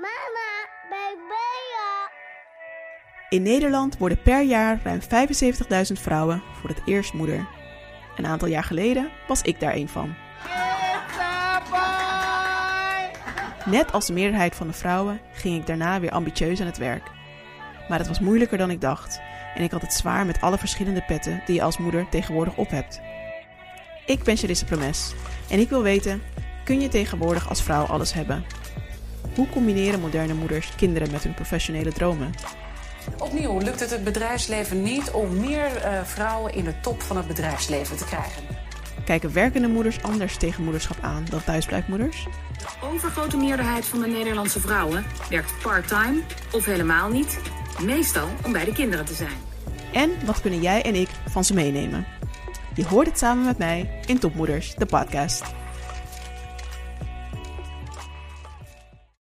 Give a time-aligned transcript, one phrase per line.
[0.00, 0.68] Mama,
[1.28, 2.10] Bea?
[3.28, 7.46] In Nederland worden per jaar ruim 75.000 vrouwen voor het eerst moeder.
[8.16, 10.14] Een aantal jaar geleden was ik daar een van.
[13.64, 17.10] Net als de meerderheid van de vrouwen ging ik daarna weer ambitieus aan het werk.
[17.88, 19.20] Maar het was moeilijker dan ik dacht
[19.54, 22.70] en ik had het zwaar met alle verschillende petten die je als moeder tegenwoordig op
[22.70, 23.00] hebt.
[24.06, 25.14] Ik ben Charisse Promes
[25.50, 26.22] en ik wil weten,
[26.64, 28.44] kun je tegenwoordig als vrouw alles hebben?
[29.34, 32.32] Hoe combineren moderne moeders kinderen met hun professionele dromen?
[33.18, 37.26] Opnieuw lukt het het bedrijfsleven niet om meer eh, vrouwen in de top van het
[37.26, 38.42] bedrijfsleven te krijgen.
[39.04, 42.26] Kijken werkende moeders anders tegen moederschap aan dan thuisblijfmoeders?
[42.58, 46.20] De overgrote meerderheid van de Nederlandse vrouwen werkt part-time
[46.52, 47.38] of helemaal niet,
[47.82, 49.48] meestal om bij de kinderen te zijn.
[49.92, 52.06] En wat kunnen jij en ik van ze meenemen?
[52.74, 55.42] Je hoort het samen met mij in Topmoeders, de podcast.